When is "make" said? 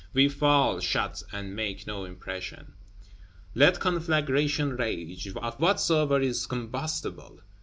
1.55-1.85